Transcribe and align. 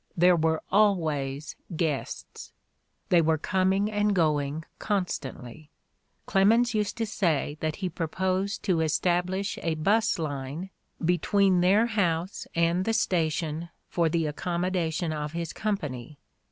There 0.17 0.35
were 0.35 0.63
always 0.71 1.55
guests; 1.75 2.53
they 3.09 3.21
were 3.21 3.37
coming 3.37 3.91
and 3.91 4.15
going 4.15 4.65
constantly. 4.79 5.69
Clemens 6.25 6.73
used 6.73 6.97
to 6.97 7.05
say 7.05 7.55
that 7.59 7.75
he 7.75 7.87
proposed 7.87 8.63
to 8.63 8.81
establish 8.81 9.59
a 9.61 9.75
'bus 9.75 10.17
line 10.17 10.71
between 11.05 11.61
their 11.61 11.85
house 11.85 12.47
and 12.55 12.83
the 12.83 12.93
station 12.93 13.69
for 13.89 14.09
the 14.09 14.25
ac 14.25 14.33
commodation 14.37 15.13
of 15.13 15.33
his 15.33 15.53
company. 15.53 16.17